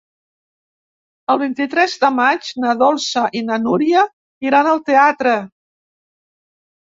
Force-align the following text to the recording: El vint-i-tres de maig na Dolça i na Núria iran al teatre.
El 1.33 1.39
vint-i-tres 1.41 1.93
de 2.03 2.09
maig 2.19 2.49
na 2.63 2.71
Dolça 2.79 3.27
i 3.41 3.43
na 3.51 3.59
Núria 3.67 4.07
iran 4.49 4.71
al 4.73 4.83
teatre. 4.89 5.35